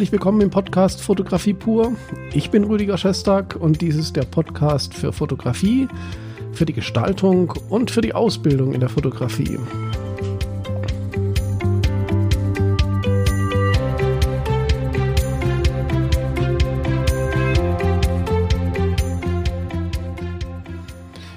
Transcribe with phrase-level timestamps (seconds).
[0.00, 1.92] herzlich willkommen im Podcast Fotografie pur.
[2.32, 5.88] Ich bin Rüdiger Schestag und dies ist der Podcast für Fotografie,
[6.52, 9.58] für die Gestaltung und für die Ausbildung in der Fotografie.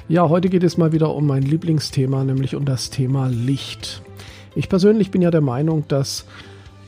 [0.07, 4.01] Ja, heute geht es mal wieder um mein Lieblingsthema, nämlich um das Thema Licht.
[4.55, 6.25] Ich persönlich bin ja der Meinung, dass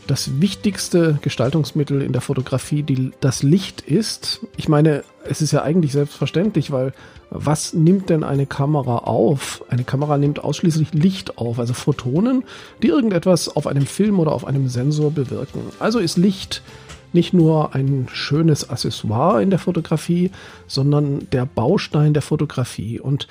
[0.07, 4.41] das wichtigste Gestaltungsmittel in der Fotografie die, das Licht ist.
[4.57, 6.93] Ich meine, es ist ja eigentlich selbstverständlich, weil
[7.31, 9.63] was nimmt denn eine Kamera auf?
[9.69, 12.43] Eine Kamera nimmt ausschließlich Licht auf, also Photonen,
[12.83, 15.61] die irgendetwas auf einem Film oder auf einem Sensor bewirken.
[15.79, 16.61] Also ist Licht
[17.13, 20.31] nicht nur ein schönes Accessoire in der Fotografie,
[20.67, 22.99] sondern der Baustein der Fotografie.
[22.99, 23.27] Und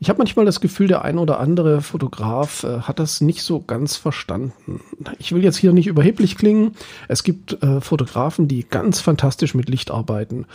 [0.00, 3.60] ich habe manchmal das Gefühl, der ein oder andere Fotograf äh, hat das nicht so
[3.60, 4.80] ganz verstanden.
[5.18, 6.76] Ich will jetzt hier nicht überheblich klingen.
[7.08, 10.46] Es gibt äh, Fotografen, die ganz fantastisch mit Licht arbeiten.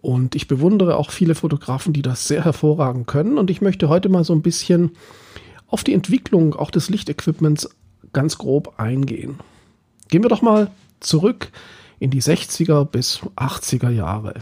[0.00, 3.38] Und ich bewundere auch viele Fotografen, die das sehr hervorragend können.
[3.38, 4.92] Und ich möchte heute mal so ein bisschen
[5.68, 7.68] auf die Entwicklung auch des Lichtequipments
[8.12, 9.38] ganz grob eingehen.
[10.08, 11.50] Gehen wir doch mal zurück
[12.00, 14.34] in die 60er bis 80er Jahre.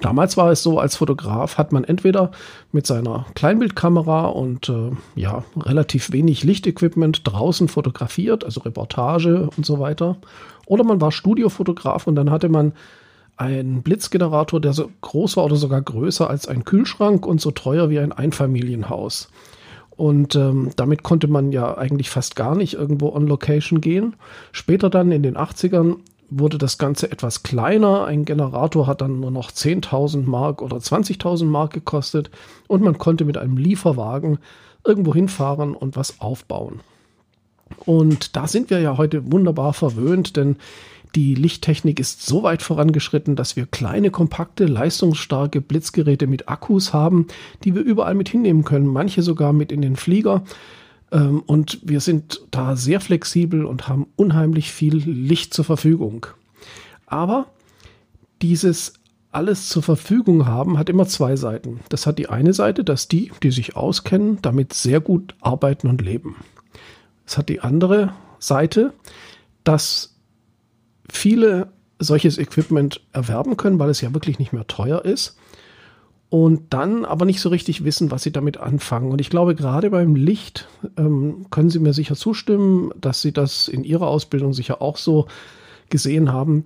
[0.00, 2.30] Damals war es so, als Fotograf hat man entweder
[2.72, 9.78] mit seiner Kleinbildkamera und äh, ja, relativ wenig Lichtequipment draußen fotografiert, also Reportage und so
[9.78, 10.16] weiter.
[10.66, 12.72] Oder man war Studiofotograf und dann hatte man
[13.36, 17.90] einen Blitzgenerator, der so groß war oder sogar größer als ein Kühlschrank und so teuer
[17.90, 19.28] wie ein Einfamilienhaus.
[19.96, 24.16] Und ähm, damit konnte man ja eigentlich fast gar nicht irgendwo on Location gehen.
[24.50, 25.96] Später dann in den 80ern
[26.38, 28.04] wurde das Ganze etwas kleiner.
[28.04, 32.30] Ein Generator hat dann nur noch 10.000 Mark oder 20.000 Mark gekostet
[32.68, 34.38] und man konnte mit einem Lieferwagen
[34.84, 36.80] irgendwo hinfahren und was aufbauen.
[37.84, 40.56] Und da sind wir ja heute wunderbar verwöhnt, denn
[41.14, 47.28] die Lichttechnik ist so weit vorangeschritten, dass wir kleine, kompakte, leistungsstarke Blitzgeräte mit Akkus haben,
[47.62, 50.42] die wir überall mit hinnehmen können, manche sogar mit in den Flieger.
[51.14, 56.26] Ähm, und wir sind da sehr flexibel und haben unheimlich viel Licht zur Verfügung.
[57.06, 57.46] Aber
[58.42, 58.94] dieses
[59.30, 61.80] alles zur Verfügung haben hat immer zwei Seiten.
[61.88, 66.02] Das hat die eine Seite, dass die, die sich auskennen, damit sehr gut arbeiten und
[66.02, 66.36] leben.
[67.26, 68.92] Es hat die andere Seite,
[69.64, 70.14] dass
[71.10, 75.36] viele solches Equipment erwerben können, weil es ja wirklich nicht mehr teuer ist
[76.34, 79.12] und dann aber nicht so richtig wissen, was sie damit anfangen.
[79.12, 83.68] Und ich glaube, gerade beim Licht ähm, können Sie mir sicher zustimmen, dass Sie das
[83.68, 85.28] in Ihrer Ausbildung sicher auch so
[85.90, 86.64] gesehen haben.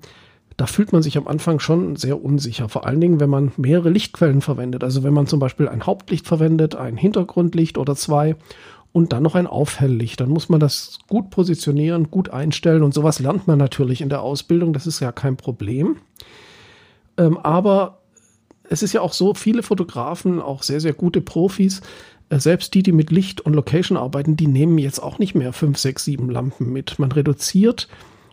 [0.57, 3.91] Da fühlt man sich am Anfang schon sehr unsicher, vor allen Dingen, wenn man mehrere
[3.91, 4.83] Lichtquellen verwendet.
[4.83, 8.37] Also wenn man zum Beispiel ein Hauptlicht verwendet, ein Hintergrundlicht oder zwei
[8.95, 10.19] und dann noch ein Aufhelllicht.
[10.19, 14.23] Dann muss man das gut positionieren, gut einstellen und sowas lernt man natürlich in der
[14.23, 14.73] Ausbildung.
[14.73, 15.97] Das ist ja kein Problem.
[17.19, 17.98] Ähm, aber
[18.69, 21.81] es ist ja auch so, viele Fotografen, auch sehr, sehr gute Profis,
[22.31, 25.53] äh, selbst die, die mit Licht und Location arbeiten, die nehmen jetzt auch nicht mehr
[25.53, 26.99] fünf, sechs, sieben Lampen mit.
[26.99, 27.89] Man reduziert,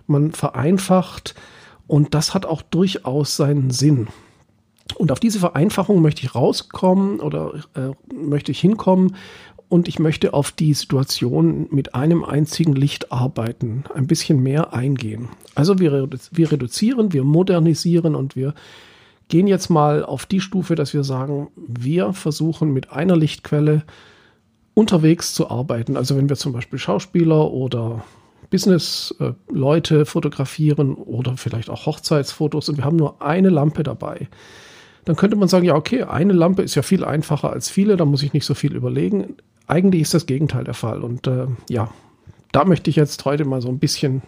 [0.08, 1.36] man vereinfacht
[1.88, 4.08] und das hat auch durchaus seinen Sinn.
[4.96, 9.16] Und auf diese Vereinfachung möchte ich rauskommen oder äh, möchte ich hinkommen
[9.68, 15.30] und ich möchte auf die Situation mit einem einzigen Licht arbeiten, ein bisschen mehr eingehen.
[15.56, 18.54] Also wir, wir reduzieren, wir modernisieren und wir
[19.28, 23.84] gehen jetzt mal auf die Stufe, dass wir sagen, wir versuchen mit einer Lichtquelle
[24.74, 25.98] unterwegs zu arbeiten.
[25.98, 28.04] Also wenn wir zum Beispiel Schauspieler oder
[28.50, 34.28] Business-Leute fotografieren oder vielleicht auch Hochzeitsfotos und wir haben nur eine Lampe dabei,
[35.06, 38.06] dann könnte man sagen, ja, okay, eine Lampe ist ja viel einfacher als viele, da
[38.06, 39.36] muss ich nicht so viel überlegen.
[39.68, 41.04] Eigentlich ist das Gegenteil der Fall.
[41.04, 41.90] Und äh, ja,
[42.52, 44.22] da möchte ich jetzt heute mal so ein bisschen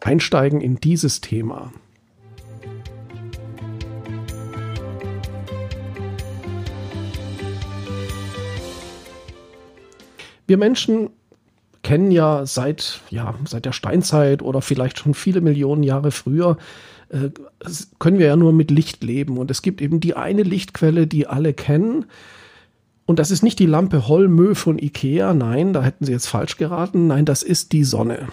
[0.00, 1.72] einsteigen in dieses Thema.
[10.46, 11.10] Wir Menschen
[11.82, 16.56] kennen ja seit, ja, seit der Steinzeit oder vielleicht schon viele Millionen Jahre früher,
[17.10, 17.30] äh,
[17.98, 19.38] können wir ja nur mit Licht leben.
[19.38, 22.06] Und es gibt eben die eine Lichtquelle, die alle kennen.
[23.06, 26.56] Und das ist nicht die Lampe Holmö von Ikea, nein, da hätten Sie jetzt falsch
[26.56, 27.06] geraten.
[27.06, 28.28] Nein, das ist die Sonne.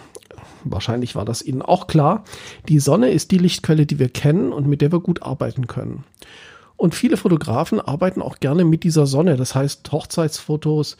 [0.63, 2.23] Wahrscheinlich war das Ihnen auch klar.
[2.69, 6.05] Die Sonne ist die Lichtquelle, die wir kennen und mit der wir gut arbeiten können.
[6.77, 9.35] Und viele Fotografen arbeiten auch gerne mit dieser Sonne.
[9.35, 10.97] Das heißt, Hochzeitsfotos,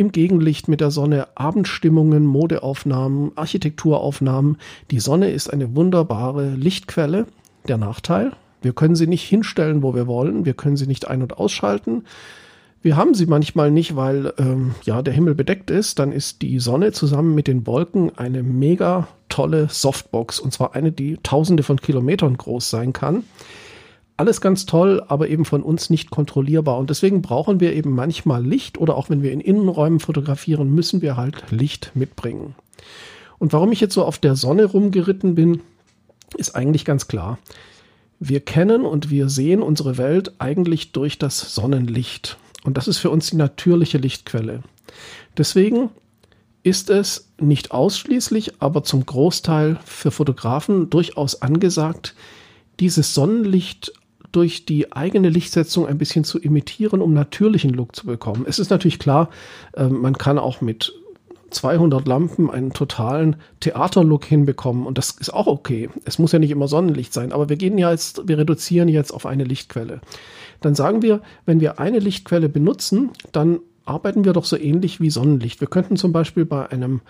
[0.00, 4.56] im Gegenlicht mit der Sonne, Abendstimmungen, Modeaufnahmen, Architekturaufnahmen.
[4.90, 7.26] Die Sonne ist eine wunderbare Lichtquelle.
[7.68, 8.32] Der Nachteil,
[8.62, 10.46] wir können sie nicht hinstellen, wo wir wollen.
[10.46, 12.04] Wir können sie nicht ein- und ausschalten.
[12.80, 15.98] Wir haben sie manchmal nicht, weil ähm, ja der Himmel bedeckt ist.
[15.98, 20.92] Dann ist die Sonne zusammen mit den Wolken eine mega tolle Softbox und zwar eine,
[20.92, 23.24] die tausende von Kilometern groß sein kann.
[24.20, 26.76] Alles ganz toll, aber eben von uns nicht kontrollierbar.
[26.76, 31.00] Und deswegen brauchen wir eben manchmal Licht oder auch wenn wir in Innenräumen fotografieren, müssen
[31.00, 32.54] wir halt Licht mitbringen.
[33.38, 35.62] Und warum ich jetzt so auf der Sonne rumgeritten bin,
[36.36, 37.38] ist eigentlich ganz klar.
[38.18, 42.36] Wir kennen und wir sehen unsere Welt eigentlich durch das Sonnenlicht.
[42.62, 44.62] Und das ist für uns die natürliche Lichtquelle.
[45.38, 45.88] Deswegen
[46.62, 52.14] ist es nicht ausschließlich, aber zum Großteil für Fotografen durchaus angesagt,
[52.80, 53.94] dieses Sonnenlicht
[54.32, 58.44] durch die eigene Lichtsetzung ein bisschen zu imitieren, um natürlichen Look zu bekommen.
[58.46, 59.30] Es ist natürlich klar,
[59.76, 60.92] ähm, man kann auch mit
[61.50, 65.90] 200 Lampen einen totalen Theaterlook hinbekommen und das ist auch okay.
[66.04, 69.12] Es muss ja nicht immer Sonnenlicht sein, aber wir gehen ja jetzt, wir reduzieren jetzt
[69.12, 70.00] auf eine Lichtquelle.
[70.60, 75.10] Dann sagen wir, wenn wir eine Lichtquelle benutzen, dann arbeiten wir doch so ähnlich wie
[75.10, 75.60] Sonnenlicht.
[75.60, 77.00] Wir könnten zum Beispiel bei einem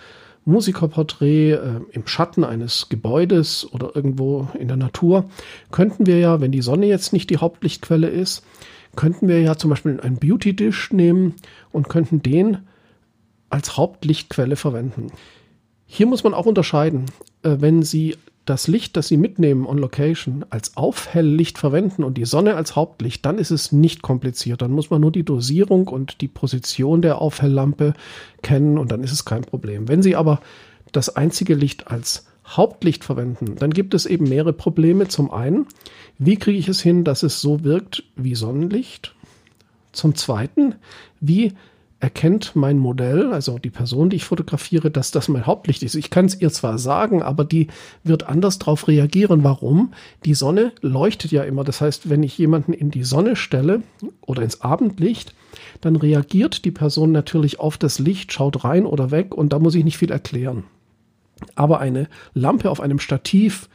[0.44, 5.28] Musikerporträt äh, im Schatten eines Gebäudes oder irgendwo in der Natur,
[5.70, 8.44] könnten wir ja, wenn die Sonne jetzt nicht die Hauptlichtquelle ist,
[8.96, 11.34] könnten wir ja zum Beispiel einen Beauty Dish nehmen
[11.72, 12.58] und könnten den
[13.48, 15.08] als Hauptlichtquelle verwenden.
[15.86, 17.06] Hier muss man auch unterscheiden,
[17.42, 18.16] äh, wenn Sie
[18.50, 23.24] das Licht, das Sie mitnehmen on Location, als Aufhelllicht verwenden und die Sonne als Hauptlicht,
[23.24, 24.60] dann ist es nicht kompliziert.
[24.60, 27.94] Dann muss man nur die Dosierung und die Position der Aufhelllampe
[28.42, 29.86] kennen und dann ist es kein Problem.
[29.86, 30.40] Wenn Sie aber
[30.90, 35.06] das einzige Licht als Hauptlicht verwenden, dann gibt es eben mehrere Probleme.
[35.06, 35.66] Zum einen,
[36.18, 39.14] wie kriege ich es hin, dass es so wirkt wie Sonnenlicht?
[39.92, 40.74] Zum zweiten,
[41.20, 41.52] wie
[42.00, 45.94] erkennt mein Modell, also die Person, die ich fotografiere, dass das mein Hauptlicht ist.
[45.94, 47.68] Ich kann es ihr zwar sagen, aber die
[48.02, 49.44] wird anders darauf reagieren.
[49.44, 49.92] Warum?
[50.24, 51.62] Die Sonne leuchtet ja immer.
[51.62, 53.82] Das heißt, wenn ich jemanden in die Sonne stelle
[54.22, 55.34] oder ins Abendlicht,
[55.82, 59.74] dann reagiert die Person natürlich auf das Licht, schaut rein oder weg und da muss
[59.74, 60.64] ich nicht viel erklären.
[61.54, 63.68] Aber eine Lampe auf einem Stativ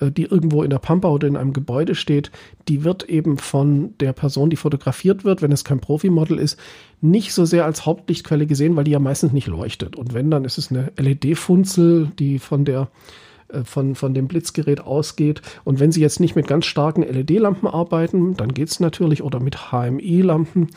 [0.00, 2.30] die irgendwo in der Pampa oder in einem Gebäude steht,
[2.68, 6.58] die wird eben von der Person, die fotografiert wird, wenn es kein Profimodel ist,
[7.00, 9.96] nicht so sehr als Hauptlichtquelle gesehen, weil die ja meistens nicht leuchtet.
[9.96, 12.88] Und wenn, dann ist es eine LED-Funzel, die von der
[13.48, 15.42] äh, von, von dem Blitzgerät ausgeht.
[15.64, 19.40] Und wenn Sie jetzt nicht mit ganz starken LED-Lampen arbeiten, dann geht es natürlich, oder
[19.40, 20.68] mit HMI-Lampen,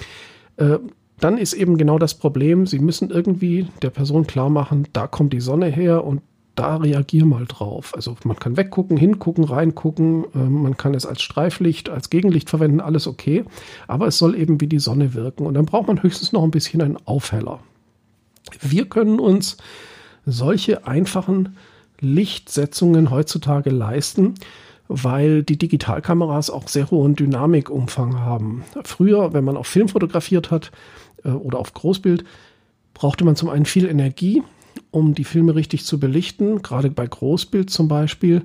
[0.58, 0.80] äh,
[1.20, 5.34] dann ist eben genau das Problem, Sie müssen irgendwie der Person klar machen, da kommt
[5.34, 6.22] die Sonne her und
[6.56, 7.94] da reagier mal drauf.
[7.96, 12.80] Also man kann weggucken, hingucken, reingucken, äh, man kann es als Streiflicht, als Gegenlicht verwenden,
[12.80, 13.44] alles okay.
[13.88, 15.46] Aber es soll eben wie die Sonne wirken.
[15.46, 17.60] Und dann braucht man höchstens noch ein bisschen einen Aufheller.
[18.62, 19.58] Wir können uns
[20.26, 21.58] solche einfachen
[22.00, 24.36] Lichtsetzungen heutzutage leisten,
[24.88, 28.64] weil die Digitalkameras auch sehr hohen Dynamikumfang haben.
[28.84, 30.72] Früher, wenn man auf Film fotografiert hat
[31.24, 32.26] äh, oder auf Großbild,
[32.94, 34.44] brauchte man zum einen viel Energie,
[34.94, 38.44] um die Filme richtig zu belichten, gerade bei Großbild zum Beispiel,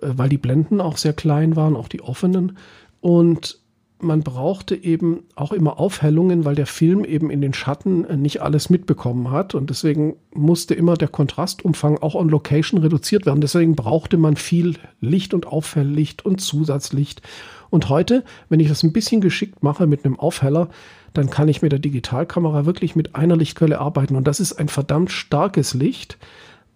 [0.00, 2.56] äh, weil die Blenden auch sehr klein waren, auch die offenen.
[3.00, 3.59] Und
[4.02, 8.42] man brauchte eben auch immer Aufhellungen, weil der Film eben in den Schatten äh, nicht
[8.42, 9.54] alles mitbekommen hat.
[9.54, 13.40] Und deswegen musste immer der Kontrastumfang auch on Location reduziert werden.
[13.40, 17.22] Deswegen brauchte man viel Licht und Aufhelllicht und Zusatzlicht.
[17.70, 20.68] Und heute, wenn ich das ein bisschen geschickt mache mit einem Aufheller,
[21.14, 24.16] dann kann ich mit der Digitalkamera wirklich mit einer Lichtquelle arbeiten.
[24.16, 26.18] Und das ist ein verdammt starkes Licht,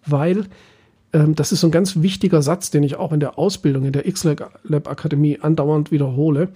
[0.05, 0.45] weil
[1.13, 3.93] ähm, das ist so ein ganz wichtiger Satz, den ich auch in der Ausbildung in
[3.93, 6.49] der X-Lab Akademie andauernd wiederhole.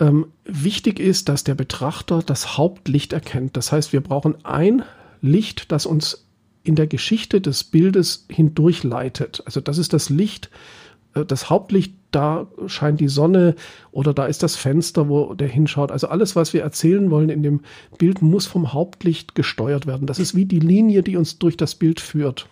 [0.00, 3.56] Ähm, wichtig ist, dass der Betrachter das Hauptlicht erkennt.
[3.56, 4.82] Das heißt, wir brauchen ein
[5.20, 6.26] Licht, das uns
[6.62, 9.42] in der Geschichte des Bildes hindurchleitet.
[9.46, 10.50] Also das ist das Licht,
[11.14, 13.54] äh, das Hauptlicht, da scheint die Sonne
[13.90, 15.92] oder da ist das Fenster, wo der hinschaut.
[15.92, 17.60] Also alles, was wir erzählen wollen in dem
[17.98, 20.06] Bild, muss vom Hauptlicht gesteuert werden.
[20.06, 22.48] Das ist wie die Linie, die uns durch das Bild führt.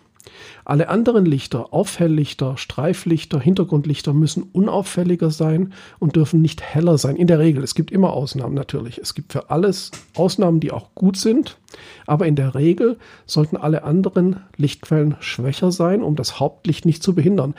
[0.65, 7.17] Alle anderen Lichter, Aufhelllichter, Streiflichter, Hintergrundlichter müssen unauffälliger sein und dürfen nicht heller sein.
[7.17, 7.63] In der Regel.
[7.63, 8.99] Es gibt immer Ausnahmen natürlich.
[8.99, 11.59] Es gibt für alles Ausnahmen, die auch gut sind.
[12.07, 17.15] Aber in der Regel sollten alle anderen Lichtquellen schwächer sein, um das Hauptlicht nicht zu
[17.15, 17.55] behindern.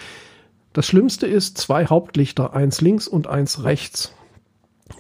[0.74, 4.14] Das Schlimmste ist zwei Hauptlichter, eins links und eins rechts,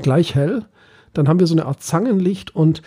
[0.02, 0.66] gleich hell.
[1.14, 2.82] Dann haben wir so eine Art Zangenlicht und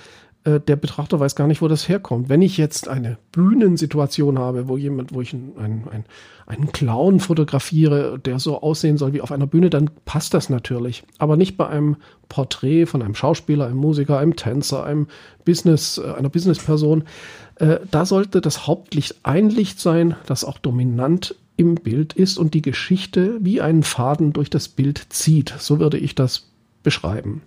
[0.44, 2.28] äh, der Betrachter weiß gar nicht, wo das herkommt.
[2.28, 6.04] Wenn ich jetzt eine Bühnensituation habe, wo jemand, wo ich einen, einen,
[6.46, 11.04] einen Clown fotografiere, der so aussehen soll wie auf einer Bühne, dann passt das natürlich.
[11.18, 11.96] Aber nicht bei einem
[12.28, 15.08] Porträt von einem Schauspieler, einem Musiker, einem Tänzer, einem
[15.44, 17.04] Business, äh, einer Businessperson.
[17.56, 22.54] Äh, da sollte das Hauptlicht ein Licht sein, das auch dominant im Bild ist und
[22.54, 25.54] die Geschichte wie einen Faden durch das Bild zieht.
[25.58, 26.48] So würde ich das
[26.82, 27.42] beschreiben.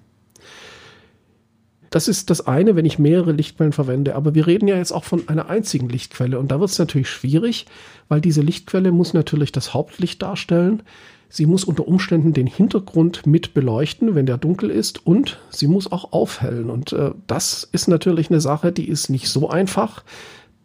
[1.94, 4.16] Das ist das eine, wenn ich mehrere Lichtquellen verwende.
[4.16, 6.40] Aber wir reden ja jetzt auch von einer einzigen Lichtquelle.
[6.40, 7.68] Und da wird es natürlich schwierig,
[8.08, 10.82] weil diese Lichtquelle muss natürlich das Hauptlicht darstellen.
[11.30, 15.06] Sie muss unter Umständen den Hintergrund mit beleuchten, wenn der dunkel ist.
[15.06, 16.72] Und sie muss auch aufhellen.
[16.72, 20.04] Und äh, das ist natürlich eine Sache, die ist nicht so einfach.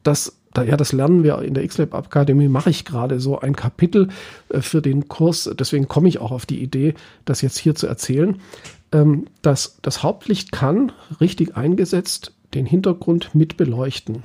[0.02, 4.08] Das ja, das lernen wir in der XLab Akademie, mache ich gerade so ein Kapitel
[4.49, 5.49] äh, für den Kurs.
[5.56, 6.94] Deswegen komme ich auch auf die Idee,
[7.26, 8.38] das jetzt hier zu erzählen
[8.92, 14.23] ähm, dass das Hauptlicht kann, richtig eingesetzt, den Hintergrund mit beleuchten.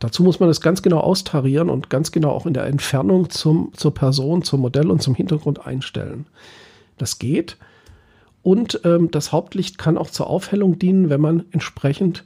[0.00, 3.72] Dazu muss man es ganz genau austarieren und ganz genau auch in der Entfernung zum,
[3.74, 6.26] zur Person, zum Modell und zum Hintergrund einstellen.
[6.98, 7.56] Das geht.
[8.42, 12.24] Und ähm, das Hauptlicht kann auch zur Aufhellung dienen, wenn man entsprechend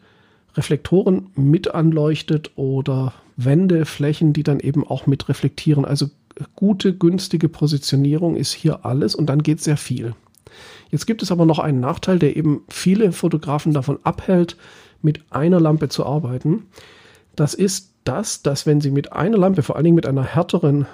[0.56, 5.84] Reflektoren mit anleuchtet oder Wände, Flächen, die dann eben auch mit reflektieren.
[5.84, 6.08] Also
[6.54, 10.14] gute, günstige Positionierung ist hier alles und dann geht sehr viel.
[10.90, 14.56] Jetzt gibt es aber noch einen Nachteil, der eben viele Fotografen davon abhält,
[15.02, 16.66] mit einer Lampe zu arbeiten.
[17.34, 20.86] Das ist das, dass wenn sie mit einer Lampe, vor allen Dingen mit einer härteren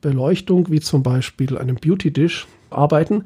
[0.00, 3.24] Beleuchtung, wie zum Beispiel einem Beauty Dish, arbeiten,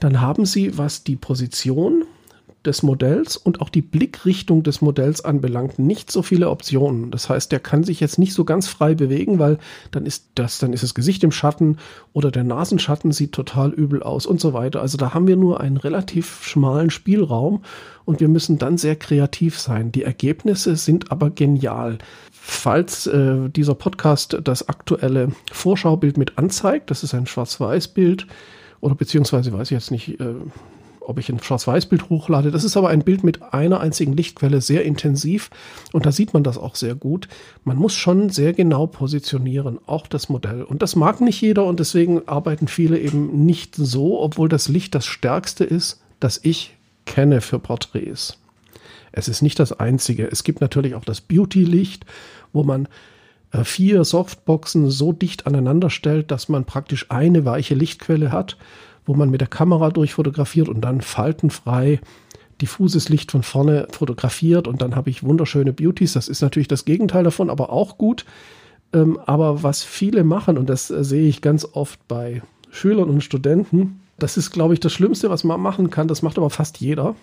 [0.00, 2.04] dann haben sie, was die Position
[2.64, 7.10] des Modells und auch die Blickrichtung des Modells anbelangt, nicht so viele Optionen.
[7.10, 9.58] Das heißt, der kann sich jetzt nicht so ganz frei bewegen, weil
[9.90, 11.78] dann ist das, dann ist das Gesicht im Schatten
[12.12, 14.80] oder der Nasenschatten sieht total übel aus und so weiter.
[14.80, 17.62] Also da haben wir nur einen relativ schmalen Spielraum
[18.04, 19.92] und wir müssen dann sehr kreativ sein.
[19.92, 21.98] Die Ergebnisse sind aber genial.
[22.32, 28.26] Falls äh, dieser Podcast das aktuelle Vorschaubild mit anzeigt, das ist ein Schwarz-Weiß-Bild,
[28.80, 30.34] oder beziehungsweise weiß ich jetzt nicht, äh,
[31.08, 32.50] ob ich ein Schwarz-Weiß-Bild hochlade.
[32.50, 35.48] Das ist aber ein Bild mit einer einzigen Lichtquelle, sehr intensiv.
[35.92, 37.28] Und da sieht man das auch sehr gut.
[37.64, 40.62] Man muss schon sehr genau positionieren, auch das Modell.
[40.62, 44.94] Und das mag nicht jeder und deswegen arbeiten viele eben nicht so, obwohl das Licht
[44.94, 48.36] das stärkste ist, das ich kenne für Porträts.
[49.10, 50.30] Es ist nicht das einzige.
[50.30, 52.04] Es gibt natürlich auch das Beauty-Licht,
[52.52, 52.86] wo man
[53.52, 58.58] äh, vier Softboxen so dicht aneinander stellt, dass man praktisch eine weiche Lichtquelle hat
[59.08, 62.00] wo man mit der Kamera durchfotografiert und dann faltenfrei
[62.60, 66.12] diffuses Licht von vorne fotografiert und dann habe ich wunderschöne Beauties.
[66.12, 68.24] Das ist natürlich das Gegenteil davon, aber auch gut.
[68.92, 73.22] Ähm, aber was viele machen, und das äh, sehe ich ganz oft bei Schülern und
[73.22, 76.08] Studenten, das ist, glaube ich, das Schlimmste, was man machen kann.
[76.08, 77.14] Das macht aber fast jeder.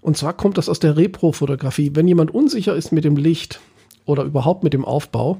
[0.00, 1.92] Und zwar kommt das aus der Repro-Fotografie.
[1.94, 3.60] Wenn jemand unsicher ist mit dem Licht
[4.04, 5.38] oder überhaupt mit dem Aufbau,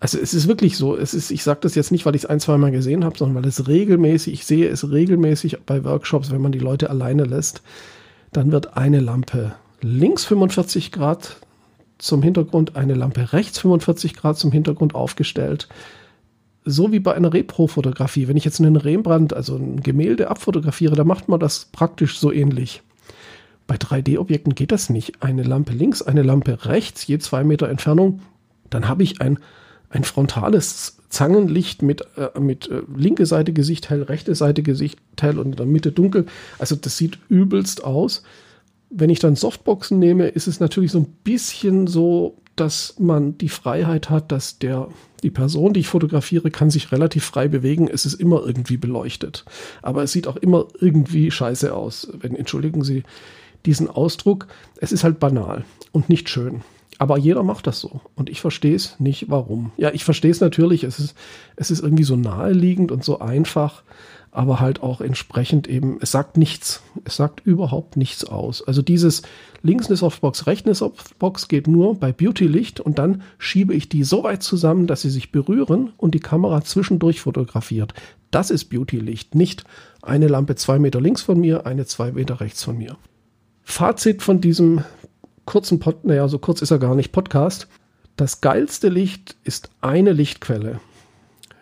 [0.00, 2.30] also es ist wirklich so, es ist, ich sage das jetzt nicht, weil ich es
[2.30, 6.30] ein, zwei Mal gesehen habe, sondern weil es regelmäßig, ich sehe es regelmäßig bei Workshops,
[6.30, 7.62] wenn man die Leute alleine lässt,
[8.32, 9.52] dann wird eine Lampe
[9.82, 11.36] links 45 Grad
[11.98, 15.68] zum Hintergrund, eine Lampe rechts 45 Grad zum Hintergrund aufgestellt.
[16.64, 18.26] So wie bei einer Repro-Fotografie.
[18.26, 22.32] Wenn ich jetzt einen Rembrandt, also ein Gemälde abfotografiere, da macht man das praktisch so
[22.32, 22.82] ähnlich.
[23.66, 25.22] Bei 3D-Objekten geht das nicht.
[25.22, 28.20] Eine Lampe links, eine Lampe rechts, je zwei Meter Entfernung.
[28.68, 29.38] Dann habe ich ein
[29.90, 35.38] ein frontales Zangenlicht mit, äh, mit äh, linke Seite Gesicht hell, rechte Seite Gesicht hell
[35.38, 36.26] und in der Mitte dunkel.
[36.58, 38.22] Also das sieht übelst aus.
[38.88, 43.48] Wenn ich dann Softboxen nehme, ist es natürlich so ein bisschen so, dass man die
[43.48, 44.88] Freiheit hat, dass der,
[45.22, 47.88] die Person, die ich fotografiere, kann sich relativ frei bewegen.
[47.88, 49.44] Es ist immer irgendwie beleuchtet.
[49.82, 52.08] Aber es sieht auch immer irgendwie scheiße aus.
[52.20, 53.02] Wenn, entschuldigen Sie
[53.66, 54.46] diesen Ausdruck.
[54.76, 56.62] Es ist halt banal und nicht schön.
[57.00, 58.02] Aber jeder macht das so.
[58.14, 59.72] Und ich verstehe es nicht, warum.
[59.78, 60.84] Ja, ich verstehe es natürlich.
[60.84, 61.16] Es ist,
[61.56, 63.84] es ist irgendwie so naheliegend und so einfach,
[64.32, 66.82] aber halt auch entsprechend eben, es sagt nichts.
[67.04, 68.62] Es sagt überhaupt nichts aus.
[68.68, 69.22] Also dieses
[69.62, 74.04] links eine Softbox, rechts eine Softbox geht nur bei Beauty-Licht und dann schiebe ich die
[74.04, 77.94] so weit zusammen, dass sie sich berühren und die Kamera zwischendurch fotografiert.
[78.30, 79.64] Das ist Beauty-Licht, nicht
[80.02, 82.98] eine Lampe zwei Meter links von mir, eine zwei Meter rechts von mir.
[83.62, 84.84] Fazit von diesem
[85.44, 87.68] kurzen Pod, naja, so kurz ist er gar nicht, Podcast.
[88.16, 90.80] Das geilste Licht ist eine Lichtquelle.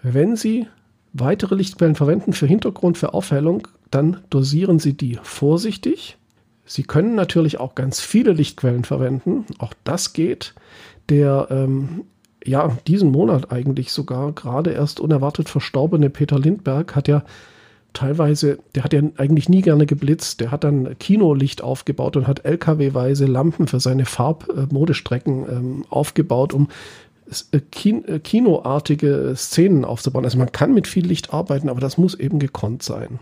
[0.03, 0.67] Wenn Sie
[1.13, 6.17] weitere Lichtquellen verwenden für Hintergrund, für Aufhellung, dann dosieren Sie die vorsichtig.
[6.65, 9.47] Sie können natürlich auch ganz viele Lichtquellen verwenden.
[9.59, 10.55] Auch das geht.
[11.09, 12.05] Der ähm,
[12.45, 17.25] ja diesen Monat eigentlich sogar gerade erst unerwartet verstorbene Peter Lindberg hat ja
[17.93, 20.41] teilweise, der hat ja eigentlich nie gerne geblitzt.
[20.41, 26.69] Der hat dann Kinolicht aufgebaut und hat LKW-weise Lampen für seine Farbmodestrecken ähm, aufgebaut, um
[27.53, 30.25] äh, äh, kinoartige Szenen aufzubauen.
[30.25, 33.19] Also man kann mit viel Licht arbeiten, aber das muss eben gekonnt sein.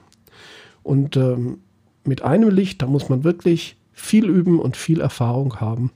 [0.83, 1.59] Und ähm,
[2.05, 5.91] mit einem Licht, da muss man wirklich viel üben und viel Erfahrung haben.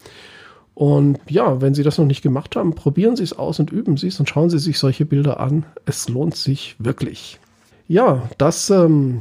[0.74, 3.96] Und ja, wenn Sie das noch nicht gemacht haben, probieren Sie es aus und üben
[3.96, 5.66] Sie es und schauen Sie sich solche Bilder an.
[5.84, 7.38] Es lohnt sich wirklich.
[7.90, 9.20] Ja, das ähm,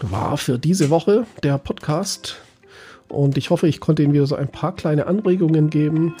[0.00, 2.36] war für diese Woche der Podcast.
[3.10, 6.14] Und ich hoffe, ich konnte Ihnen wieder so ein paar kleine Anregungen geben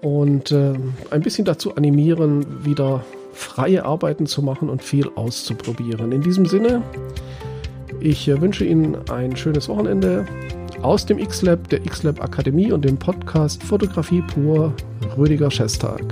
[0.00, 0.72] und äh,
[1.10, 6.12] ein bisschen dazu animieren, wieder freie Arbeiten zu machen und viel auszuprobieren.
[6.12, 6.80] In diesem Sinne,
[8.00, 10.24] ich äh, wünsche Ihnen ein schönes Wochenende
[10.80, 14.72] aus dem X-Lab, der X-Lab Akademie und dem Podcast Fotografie pur,
[15.18, 16.02] Rüdiger Schestag.